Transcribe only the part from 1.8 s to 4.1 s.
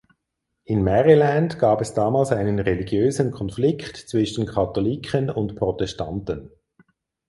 damals einen religiösen Konflikt